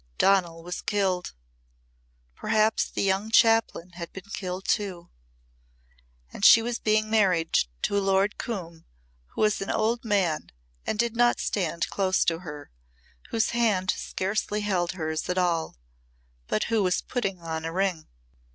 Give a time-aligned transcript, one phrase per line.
[0.17, 1.35] Donal was killed!
[2.33, 5.11] Perhaps the young chaplain had been killed too.
[6.33, 8.83] And she was being married to Lord Coombe
[9.35, 10.49] who was an old man
[10.87, 12.71] and did not stand close to her,
[13.29, 15.77] whose hand scarcely held hers at all
[16.47, 18.07] but who was putting on a ring.